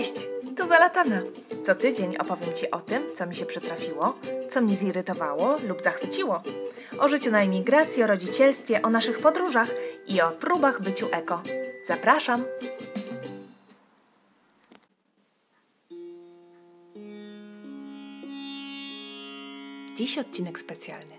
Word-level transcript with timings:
Cześć, 0.00 0.26
tu 0.56 0.66
Zalatana. 0.66 1.22
Co 1.62 1.74
tydzień 1.74 2.16
opowiem 2.16 2.54
Ci 2.54 2.70
o 2.70 2.80
tym, 2.80 3.02
co 3.14 3.26
mi 3.26 3.36
się 3.36 3.46
przytrafiło, 3.46 4.18
co 4.50 4.60
mnie 4.60 4.76
zirytowało 4.76 5.56
lub 5.68 5.82
zachwyciło. 5.82 6.42
O 6.98 7.08
życiu 7.08 7.30
na 7.30 7.42
emigracji, 7.42 8.02
o 8.02 8.06
rodzicielstwie, 8.06 8.82
o 8.82 8.90
naszych 8.90 9.18
podróżach 9.18 9.68
i 10.06 10.20
o 10.20 10.30
próbach 10.30 10.82
byciu 10.82 11.08
eko. 11.12 11.42
Zapraszam! 11.86 12.44
Dziś 19.94 20.18
odcinek 20.18 20.58
specjalny. 20.58 21.14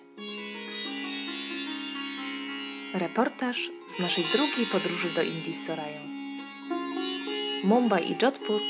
Reportaż 2.94 3.72
z 3.98 4.00
naszej 4.00 4.24
drugiej 4.24 4.66
podróży 4.72 5.10
do 5.16 5.22
Indii 5.22 5.54
z 5.54 5.68
Sorają. 5.68 6.21
Mumbai 7.64 8.12
i 8.12 8.16
Jodhpur 8.22 8.62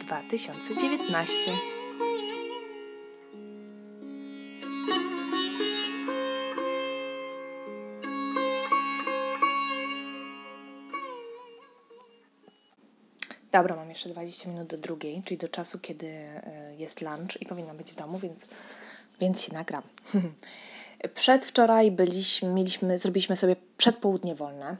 2019 0.00 1.50
Dobra, 13.52 13.76
mam 13.76 13.88
jeszcze 13.88 14.08
20 14.08 14.48
minut 14.50 14.68
do 14.68 14.78
drugiej, 14.78 15.22
czyli 15.24 15.38
do 15.38 15.48
czasu, 15.48 15.78
kiedy 15.78 16.06
e, 16.06 16.74
jest 16.78 17.00
lunch 17.00 17.42
i 17.42 17.46
powinnam 17.46 17.76
być 17.76 17.92
w 17.92 17.94
domu, 17.94 18.18
więc, 18.18 18.48
więc 19.20 19.42
się 19.42 19.54
nagram. 19.54 19.82
Przedwczoraj 21.14 21.90
byliśmy, 21.90 22.48
mieliśmy, 22.48 22.98
zrobiliśmy 22.98 23.36
sobie 23.36 23.56
przedpołudnie 23.76 24.34
wolne. 24.34 24.76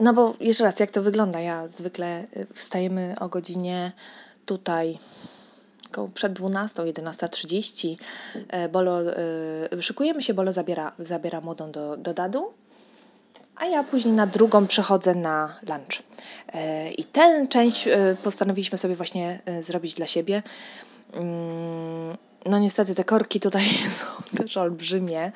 No 0.00 0.12
bo 0.12 0.34
jeszcze 0.40 0.64
raz, 0.64 0.80
jak 0.80 0.90
to 0.90 1.02
wygląda? 1.02 1.40
Ja 1.40 1.68
zwykle 1.68 2.24
y, 2.36 2.46
wstajemy 2.54 3.14
o 3.20 3.28
godzinie 3.28 3.92
tutaj 4.46 4.98
około 5.90 6.08
przed 6.08 6.32
12, 6.32 6.82
11.30. 6.82 7.96
E, 8.48 8.68
Bolo, 8.68 8.98
szykujemy 9.80 10.22
się, 10.22 10.34
Bolo 10.34 10.52
zabiera, 10.52 10.92
zabiera 10.98 11.40
młodą 11.40 11.70
do, 11.70 11.96
do 11.96 12.14
dadu, 12.14 12.52
a 13.56 13.66
ja 13.66 13.82
później 13.82 14.14
na 14.14 14.26
drugą 14.26 14.66
przechodzę 14.66 15.14
na 15.14 15.56
lunch. 15.68 16.02
E, 16.52 16.92
I 16.92 17.04
tę 17.04 17.46
część 17.46 17.88
e, 17.88 18.16
postanowiliśmy 18.22 18.78
sobie 18.78 18.94
właśnie 18.94 19.40
zrobić 19.60 19.94
dla 19.94 20.06
siebie. 20.06 20.42
No 22.46 22.58
niestety 22.58 22.94
te 22.94 23.04
korki 23.04 23.40
tutaj 23.40 23.64
są 23.98 24.06
też 24.36 24.56
olbrzymie 24.56 25.32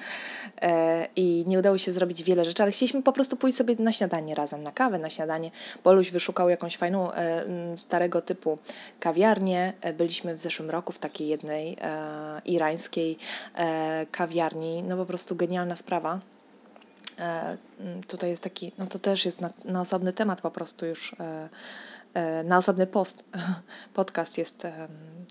e, 0.62 1.09
i 1.17 1.45
nie 1.47 1.59
udało 1.59 1.79
się 1.79 1.93
zrobić 1.93 2.23
wiele 2.23 2.45
rzeczy, 2.45 2.62
ale 2.62 2.73
chcieliśmy 2.73 3.03
po 3.03 3.12
prostu 3.12 3.37
pójść 3.37 3.59
sobie 3.59 3.77
na 3.79 3.93
śniadanie 3.93 4.35
razem, 4.35 4.62
na 4.62 4.73
kawę, 4.73 4.99
na 4.99 5.11
śniadanie. 5.11 5.51
Boluś 5.84 6.11
wyszukał 6.11 6.49
jakąś 6.49 6.77
fajną, 6.77 7.12
e, 7.12 7.45
starego 7.77 8.23
typu 8.23 8.59
kawiarnię. 9.01 9.73
E, 9.81 9.93
byliśmy 9.93 10.34
w 10.34 10.43
zeszłym 10.43 10.71
roku 10.71 10.93
w 10.93 10.99
takiej 10.99 11.29
jednej 11.29 11.77
irańskiej 12.45 13.19
kawiarni. 14.11 14.83
No 14.83 14.97
po 14.97 15.07
prostu 15.07 15.37
genialna 15.37 15.77
sprawa. 15.77 16.21
Tutaj 18.09 18.31
jest 18.31 18.43
taki, 18.43 18.73
no 18.79 18.87
to 18.87 18.99
też 18.99 19.25
jest 19.25 19.41
na, 19.41 19.51
na 19.65 19.81
osobny 19.81 20.12
temat 20.12 20.41
po 20.41 20.51
prostu 20.51 20.87
już 20.87 21.17
na 22.45 22.57
osobny 22.57 22.87
post, 22.87 23.25
podcast 23.95 24.39
jest 24.39 24.67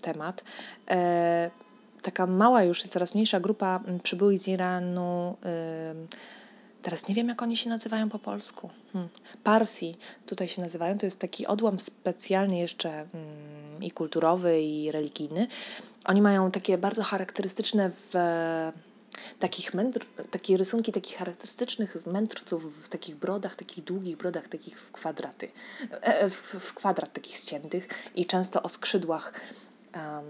temat 0.02 0.42
taka 2.06 2.26
mała 2.26 2.62
już 2.62 2.84
i 2.86 2.88
coraz 2.88 3.14
mniejsza 3.14 3.40
grupa 3.40 3.80
mm, 3.84 4.00
przybyłych 4.00 4.38
z 4.38 4.48
Iranu. 4.48 5.36
Teraz 6.82 7.08
nie 7.08 7.14
wiem, 7.14 7.28
jak 7.28 7.42
oni 7.42 7.56
się 7.56 7.70
nazywają 7.70 8.08
po 8.08 8.18
polsku. 8.18 8.70
Hmm. 8.92 9.10
Parsi 9.44 9.96
tutaj 10.26 10.48
się 10.48 10.62
nazywają. 10.62 10.98
To 10.98 11.06
jest 11.06 11.20
taki 11.20 11.46
odłam 11.46 11.78
specjalny 11.78 12.58
jeszcze 12.58 12.90
hmm, 12.90 13.82
i 13.82 13.90
kulturowy, 13.90 14.62
i 14.62 14.92
religijny. 14.92 15.46
Oni 16.04 16.22
mają 16.22 16.50
takie 16.50 16.78
bardzo 16.78 17.02
charakterystyczne 17.02 17.90
w 17.90 18.14
takich 19.38 19.74
mędr, 19.74 20.06
takie 20.30 20.56
rysunki 20.56 20.92
takich 20.92 21.16
charakterystycznych 21.16 22.06
mędrców 22.06 22.84
w 22.84 22.88
takich 22.88 23.16
brodach, 23.16 23.56
takich 23.56 23.84
długich 23.84 24.16
brodach, 24.16 24.48
takich 24.48 24.80
w 24.80 24.92
kwadraty, 24.92 25.48
e, 25.90 26.30
w, 26.30 26.56
w 26.60 26.74
kwadrat 26.74 27.12
takich 27.12 27.36
ściętych 27.36 27.88
i 28.14 28.26
często 28.26 28.62
o 28.62 28.68
skrzydłach 28.68 29.32
um, 29.94 30.24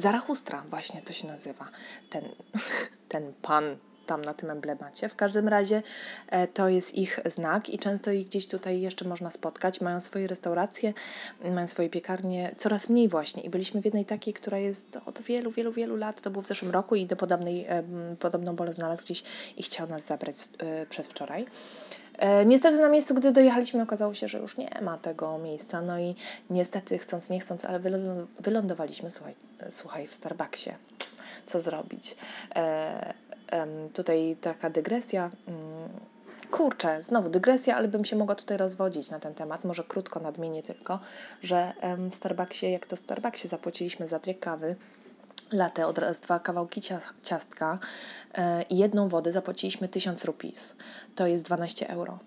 Zarachustra 0.00 0.64
właśnie 0.68 1.02
to 1.02 1.12
się 1.12 1.28
nazywa, 1.28 1.64
ten, 2.10 2.24
ten 3.08 3.32
pan 3.42 3.76
tam 4.06 4.22
na 4.22 4.34
tym 4.34 4.50
emblemacie. 4.50 5.08
W 5.08 5.16
każdym 5.16 5.48
razie 5.48 5.82
e, 6.28 6.48
to 6.48 6.68
jest 6.68 6.94
ich 6.94 7.20
znak 7.24 7.70
i 7.70 7.78
często 7.78 8.10
ich 8.10 8.26
gdzieś 8.26 8.46
tutaj 8.46 8.80
jeszcze 8.80 9.04
można 9.08 9.30
spotkać. 9.30 9.80
Mają 9.80 10.00
swoje 10.00 10.26
restauracje, 10.26 10.92
mają 11.54 11.66
swoje 11.66 11.90
piekarnie, 11.90 12.54
coraz 12.56 12.88
mniej 12.88 13.08
właśnie. 13.08 13.42
I 13.42 13.50
byliśmy 13.50 13.80
w 13.80 13.84
jednej 13.84 14.04
takiej, 14.04 14.34
która 14.34 14.58
jest 14.58 14.98
od 15.06 15.20
wielu, 15.20 15.50
wielu, 15.50 15.72
wielu 15.72 15.96
lat, 15.96 16.20
to 16.20 16.30
było 16.30 16.42
w 16.42 16.46
zeszłym 16.46 16.70
roku 16.70 16.94
i 16.94 17.06
do 17.06 17.16
podobnej, 17.16 17.66
podobną 18.20 18.56
bolę 18.56 18.72
znalazł 18.72 19.04
gdzieś 19.04 19.22
i 19.56 19.62
chciał 19.62 19.88
nas 19.88 20.06
zabrać 20.06 20.36
e, 20.58 20.86
przez 20.86 21.06
wczoraj. 21.06 21.46
E, 22.20 22.44
niestety 22.44 22.78
na 22.78 22.88
miejscu, 22.88 23.14
gdy 23.14 23.32
dojechaliśmy, 23.32 23.82
okazało 23.82 24.14
się, 24.14 24.28
że 24.28 24.38
już 24.38 24.56
nie 24.56 24.80
ma 24.82 24.98
tego 24.98 25.38
miejsca. 25.38 25.82
No 25.82 25.98
i 25.98 26.14
niestety, 26.50 26.98
chcąc, 26.98 27.30
nie 27.30 27.40
chcąc, 27.40 27.64
ale 27.64 27.80
wylądowaliśmy, 28.40 29.10
słuchaj, 29.10 29.34
słuchaj 29.70 30.06
w 30.06 30.14
Starbucksie. 30.14 30.70
Co 31.46 31.60
zrobić? 31.60 32.16
E, 32.54 33.14
tutaj 33.92 34.36
taka 34.40 34.70
dygresja. 34.70 35.30
Mm, 35.48 35.88
kurczę, 36.50 37.02
znowu 37.02 37.28
dygresja, 37.28 37.76
ale 37.76 37.88
bym 37.88 38.04
się 38.04 38.16
mogła 38.16 38.34
tutaj 38.34 38.56
rozwodzić 38.56 39.10
na 39.10 39.20
ten 39.20 39.34
temat. 39.34 39.64
Może 39.64 39.84
krótko 39.84 40.20
nadmienię 40.20 40.62
tylko, 40.62 40.98
że 41.42 41.72
w 42.10 42.14
Starbucksie, 42.14 42.70
jak 42.70 42.86
to 42.86 42.96
w 42.96 42.98
Starbucksie 42.98 43.48
zapłaciliśmy 43.48 44.08
za 44.08 44.18
dwie 44.18 44.34
kawy, 44.34 44.76
latę 45.52 45.86
oraz 45.86 46.20
dwa 46.20 46.38
kawałki 46.38 46.80
ciastka 47.22 47.78
e, 48.34 48.62
i 48.62 48.78
jedną 48.78 49.08
wodę 49.08 49.32
zapłaciliśmy 49.32 49.88
1000 49.88 50.24
rupis. 50.24 50.74
To 51.14 51.26
jest 51.26 51.44
12 51.44 51.88
euro. 51.88 52.18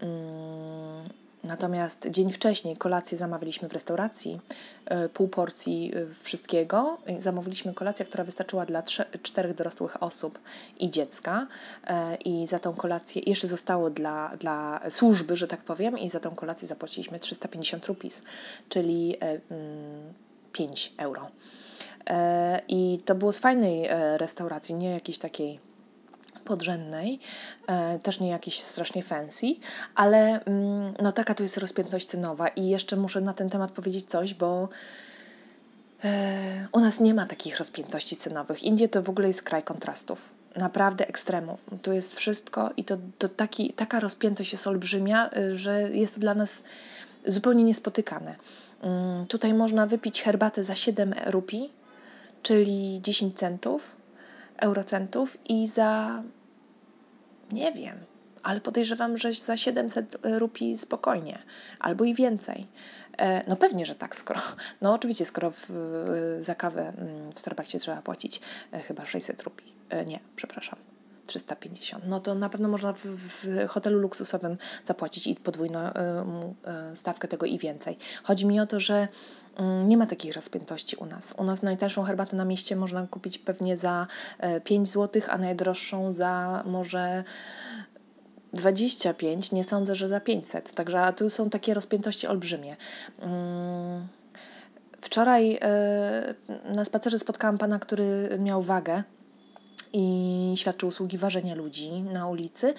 Mm, 0.00 1.08
natomiast 1.44 2.06
dzień 2.10 2.32
wcześniej 2.32 2.76
kolację 2.76 3.18
zamawialiśmy 3.18 3.68
w 3.68 3.72
restauracji, 3.72 4.40
e, 4.84 5.08
pół 5.08 5.28
porcji 5.28 5.92
e, 5.94 6.06
wszystkiego. 6.22 6.98
Zamówiliśmy 7.18 7.74
kolację, 7.74 8.06
która 8.06 8.24
wystarczyła 8.24 8.66
dla 8.66 8.82
czterech 9.22 9.54
dorosłych 9.54 10.02
osób 10.02 10.38
i 10.78 10.90
dziecka. 10.90 11.46
I 12.24 12.46
za 12.46 12.58
tą 12.58 12.74
kolację 12.74 13.22
jeszcze 13.26 13.46
zostało 13.46 13.90
dla, 13.90 14.28
dla 14.40 14.80
służby, 14.90 15.36
że 15.36 15.48
tak 15.48 15.60
powiem, 15.60 15.98
i 15.98 16.10
za 16.10 16.20
tą 16.20 16.34
kolację 16.34 16.68
zapłaciliśmy 16.68 17.18
350 17.20 17.86
rupis, 17.86 18.22
czyli 18.68 19.16
5 20.52 20.92
mm, 20.98 21.06
euro. 21.06 21.30
E, 22.06 22.60
I 22.68 22.98
to 23.04 23.14
było 23.14 23.32
z 23.32 23.38
fajnej 23.38 23.86
e, 23.86 24.18
restauracji, 24.18 24.74
nie 24.74 24.90
jakiejś 24.90 25.18
takiej 25.18 25.60
podrzędnej, 26.44 27.20
e, 27.66 27.98
też 27.98 28.20
nie 28.20 28.28
jakiejś 28.28 28.60
strasznie 28.60 29.02
fancy, 29.02 29.46
ale 29.94 30.44
mm, 30.44 30.94
no 31.02 31.12
taka 31.12 31.34
to 31.34 31.42
jest 31.42 31.56
rozpiętość 31.56 32.06
cenowa 32.06 32.48
i 32.48 32.68
jeszcze 32.68 32.96
muszę 32.96 33.20
na 33.20 33.32
ten 33.32 33.50
temat 33.50 33.70
powiedzieć 33.70 34.06
coś, 34.06 34.34
bo 34.34 34.68
u 36.72 36.80
nas 36.80 37.00
nie 37.00 37.14
ma 37.14 37.26
takich 37.26 37.58
rozpiętości 37.58 38.16
cenowych. 38.16 38.62
Indie 38.62 38.88
to 38.88 39.02
w 39.02 39.10
ogóle 39.10 39.28
jest 39.28 39.42
kraj 39.42 39.62
kontrastów. 39.62 40.34
Naprawdę 40.56 41.08
ekstremów. 41.08 41.60
Tu 41.82 41.92
jest 41.92 42.16
wszystko 42.16 42.70
i 42.76 42.84
to, 42.84 42.96
to 43.18 43.28
taki, 43.28 43.72
taka 43.72 44.00
rozpiętość 44.00 44.52
jest 44.52 44.66
olbrzymia, 44.66 45.30
że 45.52 45.90
jest 45.92 46.14
to 46.14 46.20
dla 46.20 46.34
nas 46.34 46.62
zupełnie 47.26 47.64
niespotykane. 47.64 48.36
Mm, 48.82 49.26
tutaj 49.26 49.54
można 49.54 49.86
wypić 49.86 50.22
herbatę 50.22 50.64
za 50.64 50.74
7 50.74 51.14
rupii, 51.26 51.72
czyli 52.46 53.00
10 53.02 53.38
centów, 53.38 53.96
eurocentów 54.56 55.38
i 55.48 55.68
za 55.68 56.22
nie 57.52 57.72
wiem, 57.72 57.96
ale 58.42 58.60
podejrzewam, 58.60 59.18
że 59.18 59.32
za 59.32 59.56
700 59.56 60.18
rupii 60.22 60.78
spokojnie, 60.78 61.38
albo 61.78 62.04
i 62.04 62.14
więcej. 62.14 62.66
E, 63.18 63.48
no 63.48 63.56
pewnie, 63.56 63.86
że 63.86 63.94
tak, 63.94 64.16
skoro, 64.16 64.40
no 64.82 64.92
oczywiście, 64.92 65.24
skoro 65.24 65.50
w, 65.50 65.68
za 66.40 66.54
kawę 66.54 66.92
mm, 66.98 67.32
w 67.32 67.40
Starbucksie 67.40 67.78
trzeba 67.78 68.02
płacić 68.02 68.40
e, 68.72 68.80
chyba 68.80 69.06
600 69.06 69.42
rupii, 69.42 69.74
e, 69.88 70.04
nie, 70.04 70.20
przepraszam, 70.36 70.78
350. 71.26 72.04
No 72.06 72.20
to 72.20 72.34
na 72.34 72.48
pewno 72.48 72.68
można 72.68 72.92
w, 72.92 73.04
w 73.04 73.68
hotelu 73.68 73.98
luksusowym 73.98 74.58
zapłacić 74.84 75.26
i 75.26 75.34
podwójną 75.34 75.78
stawkę 76.94 77.28
tego 77.28 77.46
i 77.46 77.58
więcej. 77.58 77.98
Chodzi 78.22 78.46
mi 78.46 78.60
o 78.60 78.66
to, 78.66 78.80
że 78.80 79.08
Mm, 79.56 79.88
nie 79.88 79.96
ma 79.96 80.06
takich 80.06 80.34
rozpiętości 80.34 80.96
u 80.96 81.06
nas. 81.06 81.34
U 81.38 81.44
nas 81.44 81.62
najtańszą 81.62 82.02
herbatę 82.02 82.36
na 82.36 82.44
mieście 82.44 82.76
można 82.76 83.06
kupić 83.06 83.38
pewnie 83.38 83.76
za 83.76 84.06
5 84.64 84.88
e, 84.88 84.92
zł, 84.92 85.22
a 85.28 85.38
najdroższą 85.38 86.12
za 86.12 86.62
może 86.66 87.24
25, 88.52 89.52
nie 89.52 89.64
sądzę, 89.64 89.94
że 89.94 90.08
za 90.08 90.20
500. 90.20 90.72
Także 90.72 91.12
tu 91.16 91.30
są 91.30 91.50
takie 91.50 91.74
rozpiętości 91.74 92.26
olbrzymie. 92.26 92.76
Mm, 93.18 94.06
wczoraj 95.00 95.58
e, 95.60 96.34
na 96.74 96.84
spacerze 96.84 97.18
spotkałam 97.18 97.58
pana, 97.58 97.78
który 97.78 98.38
miał 98.38 98.62
wagę 98.62 99.02
i 99.98 100.54
świadczył 100.56 100.88
usługi 100.88 101.18
ważenia 101.18 101.54
ludzi 101.54 101.92
na 101.92 102.28
ulicy. 102.28 102.74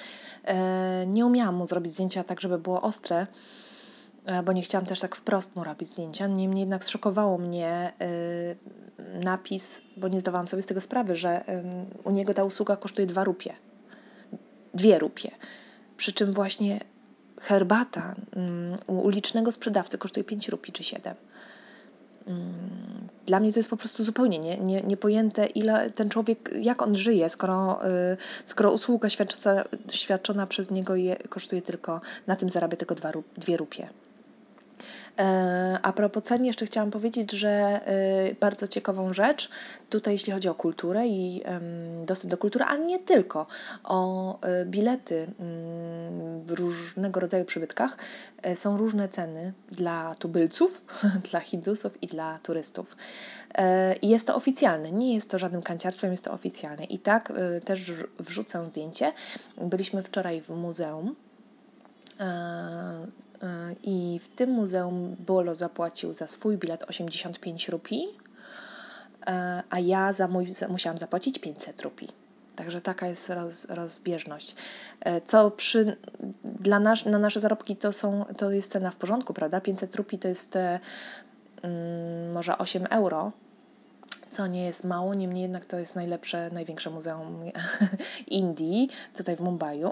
Nie 1.08 1.26
umiałam 1.26 1.56
mu 1.56 1.66
zrobić 1.66 1.94
zdjęcia 1.94 2.24
tak, 2.24 2.42
żeby 2.42 2.58
było 2.60 2.82
ostre, 2.82 3.28
bo 4.46 4.52
nie 4.54 4.62
chciałam 4.62 4.86
też 4.86 5.00
tak 5.00 5.16
wprost 5.16 5.56
mu 5.56 5.64
robić 5.64 5.90
zdjęcia. 5.90 6.28
Niemniej 6.28 6.60
jednak 6.60 6.84
zszokowało 6.84 7.38
mnie 7.38 7.94
napis, 9.24 9.82
bo 9.98 10.08
nie 10.08 10.20
zdawałam 10.20 10.48
sobie 10.48 10.62
z 10.62 10.66
tego 10.66 10.82
sprawy, 10.82 11.16
że 11.16 11.44
u 12.04 12.12
niego 12.12 12.34
ta 12.34 12.44
usługa 12.44 12.76
kosztuje 12.76 13.08
dwa 13.08 13.24
rupie. 13.24 13.54
Dwie 14.74 15.00
rupie. 15.00 15.32
Przy 15.98 16.14
czym 16.14 16.34
właśnie 16.34 16.80
herbata 17.42 18.16
mm, 18.36 18.78
u 18.88 19.00
ulicznego 19.00 19.52
sprzedawcy 19.52 19.98
kosztuje 19.98 20.24
5 20.24 20.50
rupii 20.50 20.74
czy 20.74 20.84
7. 20.84 21.16
Dla 23.26 23.40
mnie 23.40 23.54
to 23.54 23.60
jest 23.60 23.70
po 23.70 23.78
prostu 23.78 24.04
zupełnie 24.04 24.40
nie, 24.40 24.58
nie, 24.58 24.82
niepojęte, 24.82 25.46
ile 25.46 25.90
ten 25.90 26.10
człowiek, 26.10 26.50
jak 26.60 26.82
on 26.82 26.96
żyje, 26.96 27.30
skoro, 27.30 27.88
y, 27.88 28.18
skoro 28.46 28.72
usługa 28.72 29.10
świadczona, 29.10 29.64
świadczona 29.92 30.48
przez 30.48 30.72
niego 30.72 30.96
je, 30.96 31.16
kosztuje 31.16 31.62
tylko, 31.62 32.02
na 32.28 32.36
tym 32.36 32.50
zarabia 32.50 32.78
tylko 32.78 32.96
dwa, 32.96 33.12
dwie 33.38 33.58
rupie. 33.58 33.90
E, 35.20 35.80
a 35.82 35.94
propos 35.94 36.24
cen, 36.24 36.46
jeszcze 36.46 36.66
chciałam 36.66 36.92
powiedzieć, 36.92 37.32
że 37.32 37.50
e, 37.50 38.36
bardzo 38.40 38.68
ciekawą 38.68 39.14
rzecz 39.14 39.50
tutaj, 39.90 40.14
jeśli 40.14 40.34
chodzi 40.34 40.50
o 40.50 40.56
kulturę 40.56 41.08
i 41.08 41.44
dostęp 42.06 42.32
do 42.32 42.38
kultury, 42.38 42.66
ale 42.66 42.86
nie 42.86 43.00
tylko, 43.00 43.48
o 43.84 44.40
e, 44.42 44.66
bilety 44.66 45.28
mm, 45.40 46.46
w 46.46 46.52
różnego 46.52 47.20
rodzaju 47.20 47.46
przybytkach, 47.46 47.98
są 48.56 48.78
różne 48.78 49.10
ceny 49.10 49.54
dla 49.72 50.16
tubylców, 50.16 50.86
dla 51.32 51.40
hindusów 51.40 52.04
i 52.04 52.08
dla 52.08 52.40
turystów. 52.44 52.98
I 54.02 54.10
jest 54.10 54.28
to 54.28 54.36
oficjalne, 54.36 54.92
nie 54.92 55.14
jest 55.14 55.30
to 55.30 55.40
żadnym 55.40 55.62
kanciarstwem, 55.62 56.12
jest 56.12 56.24
to 56.24 56.32
oficjalne. 56.32 56.84
I 56.84 57.00
tak 57.00 57.34
też 57.66 57.92
wrzucę 58.20 58.68
zdjęcie. 58.68 59.14
Byliśmy 59.58 60.04
wczoraj 60.04 60.42
w 60.42 60.50
muzeum 60.50 61.16
I 63.84 64.20
w 64.24 64.30
tym 64.30 64.50
muzeum 64.50 65.16
Bolo 65.20 65.56
zapłacił 65.56 66.14
za 66.14 66.28
swój 66.28 66.58
bilet 66.58 66.84
85 66.84 67.70
rupii, 67.70 68.08
e, 69.28 69.64
a 69.70 69.80
ja 69.80 70.14
za 70.14 70.28
mój 70.28 70.48
musiałam 70.70 70.98
zapłacić 70.98 71.40
500 71.40 71.82
rupii. 71.82 72.10
Także 72.56 72.82
taka 72.82 73.08
jest 73.08 73.30
roz, 73.30 73.66
rozbieżność. 73.66 74.56
Co 75.24 75.52
przy, 75.52 75.98
dla 76.44 76.80
nas, 76.80 77.06
na 77.06 77.20
nasze 77.20 77.40
zarobki 77.40 77.76
to, 77.76 77.94
są, 77.94 78.26
to 78.38 78.52
jest 78.52 78.72
cena 78.72 78.92
w 78.92 78.96
porządku, 78.96 79.34
prawda? 79.34 79.62
500 79.62 79.96
rupii 79.96 80.20
to 80.20 80.28
jest 80.28 80.58
mm, 81.62 82.32
może 82.32 82.58
8 82.58 82.86
euro, 82.90 83.32
co 84.38 84.48
nie 84.48 84.66
jest 84.66 84.84
mało, 84.84 85.14
niemniej 85.14 85.42
jednak 85.42 85.66
to 85.66 85.80
jest 85.80 85.96
najlepsze, 85.96 86.50
największe 86.54 86.90
muzeum 86.90 87.52
Indii, 88.28 88.90
tutaj 89.18 89.36
w 89.36 89.40
Mumbai, 89.40 89.84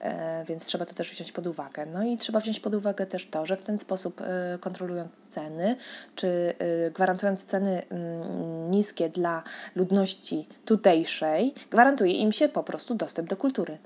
e, 0.00 0.44
więc 0.44 0.66
trzeba 0.66 0.84
to 0.86 0.94
też 0.94 1.10
wziąć 1.10 1.32
pod 1.32 1.46
uwagę. 1.46 1.86
No 1.86 2.04
i 2.04 2.18
trzeba 2.18 2.40
wziąć 2.40 2.60
pod 2.60 2.74
uwagę 2.74 3.06
też 3.06 3.26
to, 3.26 3.46
że 3.46 3.56
w 3.56 3.64
ten 3.64 3.78
sposób 3.78 4.20
e, 4.20 4.58
kontrolując 4.60 5.12
ceny, 5.28 5.76
czy 6.14 6.54
e, 6.58 6.90
gwarantując 6.90 7.44
ceny 7.44 7.82
mm, 7.88 8.70
niskie 8.70 9.08
dla 9.08 9.42
ludności 9.74 10.48
tutejszej, 10.64 11.54
gwarantuje 11.70 12.12
im 12.12 12.32
się 12.32 12.48
po 12.48 12.62
prostu 12.62 12.94
dostęp 12.94 13.28
do 13.28 13.36
kultury. 13.36 13.78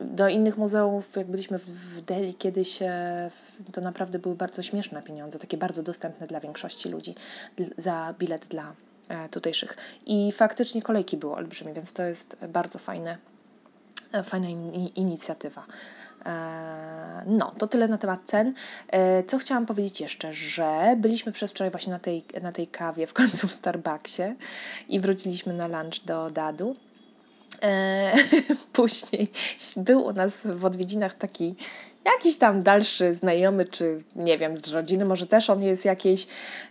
Do 0.00 0.28
innych 0.28 0.56
muzeów, 0.56 1.16
jak 1.16 1.26
byliśmy 1.26 1.58
w 1.58 2.00
Delhi 2.00 2.34
kiedyś, 2.34 2.82
e, 2.82 3.30
to 3.72 3.80
naprawdę 3.80 4.18
były 4.18 4.34
bardzo 4.34 4.62
śmieszne 4.62 5.02
pieniądze, 5.02 5.38
takie 5.38 5.56
bardzo 5.56 5.82
dostępne 5.82 6.26
dla 6.26 6.40
większości 6.40 6.88
ludzi 6.88 7.14
za 7.76 8.14
bilet 8.18 8.46
dla 8.46 8.72
e, 9.08 9.28
tutejszych. 9.28 9.76
I 10.06 10.32
faktycznie 10.32 10.82
kolejki 10.82 11.16
były 11.16 11.34
olbrzymie, 11.34 11.74
więc 11.74 11.92
to 11.92 12.02
jest 12.02 12.36
bardzo 12.48 12.78
fajne, 12.78 13.18
e, 14.12 14.22
fajna 14.22 14.48
inicjatywa. 14.94 15.66
No, 17.26 17.50
to 17.58 17.66
tyle 17.66 17.88
na 17.88 17.98
temat 17.98 18.20
cen. 18.24 18.54
Co 19.26 19.38
chciałam 19.38 19.66
powiedzieć 19.66 20.00
jeszcze, 20.00 20.32
że 20.32 20.96
byliśmy 20.96 21.32
przez 21.32 21.50
wczoraj 21.50 21.70
właśnie 21.70 21.92
na 21.92 21.98
tej, 21.98 22.24
na 22.42 22.52
tej 22.52 22.66
kawie 22.66 23.06
w 23.06 23.14
końcu 23.14 23.48
w 23.48 23.52
Starbucksie 23.52 24.22
i 24.88 25.00
wróciliśmy 25.00 25.52
na 25.54 25.66
lunch 25.66 26.04
do 26.04 26.30
Dadu. 26.30 26.76
E, 27.62 28.14
później 28.72 29.28
był 29.76 30.04
u 30.04 30.12
nas 30.12 30.46
w 30.46 30.64
odwiedzinach 30.64 31.14
taki 31.14 31.54
jakiś 32.12 32.36
tam 32.36 32.62
dalszy 32.62 33.14
znajomy, 33.14 33.64
czy 33.64 34.02
nie 34.16 34.38
wiem, 34.38 34.56
z 34.56 34.68
rodziny, 34.68 35.04
może 35.04 35.26
też 35.26 35.50
on 35.50 35.62
jest 35.62 35.84
jakiejś, 35.84 36.26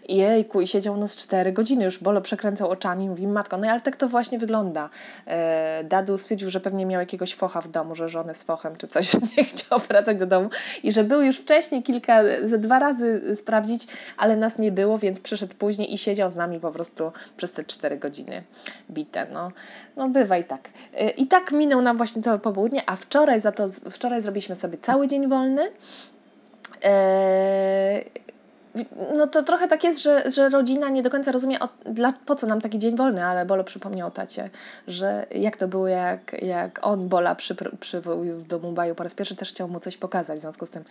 jejku, 0.10 0.62
i 0.62 0.68
siedział 0.68 0.98
nas 0.98 1.18
cztery 1.18 1.52
godziny, 1.52 1.86
już 1.86 2.00
Bolo 2.00 2.22
przekręcał 2.22 2.70
oczami, 2.70 3.10
mówi, 3.10 3.28
matko, 3.28 3.58
no 3.58 3.68
ale 3.68 3.82
tak 3.82 3.96
to 3.96 4.08
właśnie 4.08 4.40
wygląda. 4.40 4.90
E, 5.28 5.84
Dadu 5.84 6.18
stwierdził, 6.18 6.50
że 6.50 6.60
pewnie 6.60 6.86
miał 6.86 7.00
jakiegoś 7.00 7.36
focha 7.36 7.62
w 7.62 7.68
domu, 7.68 7.96
że 7.96 8.10
żonę 8.10 8.36
z 8.36 8.44
fochem, 8.44 8.76
czy 8.76 8.88
coś, 8.88 9.14
nie 9.38 9.44
chciał 9.44 9.80
wracać 9.80 10.18
do 10.18 10.26
domu 10.26 10.50
i 10.84 10.92
że 10.92 11.04
był 11.04 11.22
już 11.22 11.38
wcześniej 11.38 11.84
kilka, 11.84 12.24
ze 12.46 12.58
dwa 12.58 12.80
razy 12.80 13.36
sprawdzić, 13.36 13.88
ale 14.18 14.38
nas 14.38 14.60
nie 14.60 14.72
było, 14.72 14.98
więc 14.98 15.20
przyszedł 15.20 15.56
później 15.56 15.94
i 15.94 15.98
siedział 15.98 16.32
z 16.32 16.36
nami 16.36 16.60
po 16.60 16.72
prostu 16.72 17.12
przez 17.38 17.54
te 17.54 17.64
cztery 17.64 17.98
godziny 17.98 18.44
bite, 18.92 19.28
no. 19.34 19.52
No 19.96 20.10
bywa 20.10 20.38
i 20.38 20.44
tak. 20.44 20.70
E, 20.94 21.10
I 21.10 21.28
tak 21.28 21.52
minął 21.52 21.82
nam 21.82 21.98
właśnie 21.98 22.22
to 22.22 22.40
popołudnie, 22.40 22.82
a 22.86 22.96
wczoraj 22.96 23.42
za 23.42 23.52
to, 23.52 23.66
wczoraj 23.92 24.22
zrobiliśmy 24.22 24.56
sobie 24.56 24.78
cały 24.78 25.08
dzień 25.08 25.27
wolny. 25.30 25.72
Eee, 26.84 28.12
no 29.18 29.28
to 29.28 29.44
trochę 29.44 29.68
tak 29.68 29.84
jest, 29.84 30.02
że, 30.02 30.32
że 30.32 30.50
rodzina 30.50 30.90
nie 30.90 31.02
do 31.02 31.10
końca 31.10 31.32
rozumie, 31.32 31.60
o, 31.60 31.70
dla, 31.86 32.14
po 32.26 32.36
co 32.36 32.48
nam 32.48 32.62
taki 32.62 32.78
dzień 32.78 32.96
wolny, 32.96 33.26
ale 33.26 33.46
Bolo 33.46 33.64
przypomniał 33.64 34.12
tacie, 34.12 34.50
że 34.88 35.26
jak 35.32 35.58
to 35.58 35.68
było, 35.68 35.88
jak, 35.88 36.42
jak 36.42 36.80
on 36.88 37.10
Bola 37.10 37.36
przywoził 37.80 38.44
do 38.48 38.60
Mumbai 38.60 38.96
po 38.96 39.04
raz 39.04 39.14
pierwszy, 39.14 39.36
też 39.36 39.50
chciał 39.50 39.68
mu 39.68 39.80
coś 39.80 39.98
pokazać, 39.98 40.40
w 40.40 40.42
związku 40.42 40.66
z 40.66 40.70
tym 40.70 40.84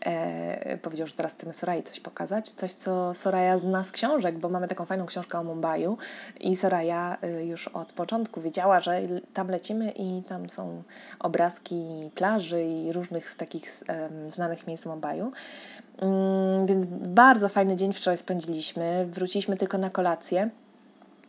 e, 0.00 0.78
powiedział, 0.78 1.06
że 1.06 1.14
teraz 1.14 1.32
chcemy 1.32 1.54
Sorai 1.54 1.82
coś 1.82 2.00
pokazać, 2.00 2.50
coś 2.50 2.72
co 2.72 3.14
Soraya 3.14 3.58
zna 3.58 3.84
z 3.84 3.92
książek, 3.92 4.38
bo 4.38 4.48
mamy 4.48 4.68
taką 4.68 4.84
fajną 4.84 5.06
książkę 5.06 5.38
o 5.38 5.44
Mumbai 5.44 5.86
i 6.40 6.56
Soraya 6.56 7.16
y, 7.24 7.44
już 7.44 7.68
od 7.68 7.92
początku 7.92 8.40
wiedziała, 8.40 8.80
że 8.80 9.00
tam 9.34 9.48
lecimy 9.48 9.90
i 9.90 10.22
tam 10.28 10.50
są 10.50 10.82
obrazki 11.18 12.10
plaży 12.14 12.64
i 12.64 12.92
różnych 12.92 13.34
takich 13.34 13.64
um, 13.88 14.30
znanych 14.30 14.66
miejsc 14.66 14.86
Mumbai. 14.86 15.20
Um, 15.20 16.66
więc 16.66 16.84
bardzo 16.90 17.48
fajny 17.48 17.76
dzień 17.76 17.92
wczoraj 17.92 18.18
spędziliśmy. 18.18 19.06
Wróciliśmy 19.10 19.56
tylko 19.56 19.78
na 19.78 19.90
kolację. 19.90 20.50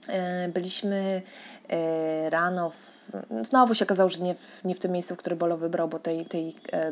E, 0.07 0.49
byliśmy 0.49 1.21
e, 1.69 2.29
rano 2.29 2.69
w 2.69 2.96
znowu 3.42 3.75
się 3.75 3.86
okazało, 3.86 4.09
że 4.09 4.24
nie 4.24 4.36
w, 4.36 4.62
nie 4.63 4.75
w 4.75 4.80
tym 4.80 4.92
miejscu, 4.92 5.15
który 5.15 5.36
Bolo 5.36 5.57
wybrał, 5.57 5.88
bo 5.88 6.00
tej, 6.00 6.25
tej 6.25 6.56
e, 6.74 6.92